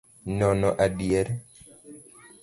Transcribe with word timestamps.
Nono 0.37 0.71
adier. 0.85 1.29